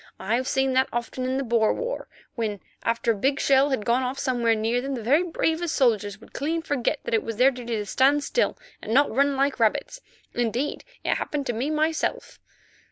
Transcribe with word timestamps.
I've 0.19 0.47
seen 0.47 0.73
that 0.73 0.89
often 0.91 1.25
in 1.25 1.37
the 1.37 1.43
Boer 1.43 1.71
war, 1.71 2.07
when, 2.33 2.59
after 2.81 3.11
a 3.11 3.15
big 3.15 3.39
shell 3.39 3.69
had 3.69 3.85
gone 3.85 4.01
off 4.01 4.17
somewhere 4.17 4.55
near 4.55 4.81
them, 4.81 4.95
the 4.95 5.03
very 5.03 5.21
bravest 5.21 5.75
soldiers 5.75 6.19
would 6.19 6.33
clean 6.33 6.63
forget 6.63 7.01
that 7.03 7.13
it 7.13 7.21
was 7.21 7.35
their 7.35 7.51
duty 7.51 7.75
to 7.75 7.85
stand 7.85 8.23
still 8.23 8.57
and 8.81 8.95
not 8.95 9.11
run 9.15 9.35
like 9.37 9.59
rabbits; 9.59 10.01
indeed, 10.33 10.83
it 11.03 11.17
happened 11.17 11.45
to 11.45 11.53
me 11.53 11.69
myself." 11.69 12.39